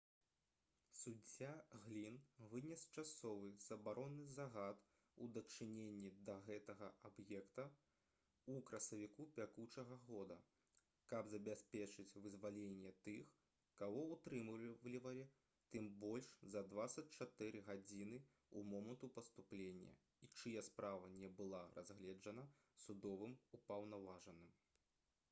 [0.99, 1.49] суддзя
[1.87, 2.15] глін
[2.51, 4.79] вынес часовы забаронны загад
[5.25, 10.37] у дачыненні да гэтага аб'екта ў красавіку бягучага года
[11.13, 13.35] каб забяспечыць вызваленне тых
[13.83, 15.27] каго ўтрымлівалі
[15.75, 19.93] там больш за 24 гадзіны з моманту паступлення
[20.25, 22.47] і чыя справа не была разгледжана
[22.87, 24.49] судовым упаўнаважаным